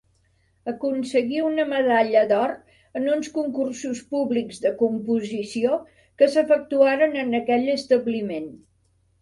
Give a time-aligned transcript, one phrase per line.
[0.69, 2.53] Aconseguí una medalla d'or
[3.01, 5.77] en uns concursos públics de composició
[6.23, 8.51] que s'efectuaren en aquell establiment.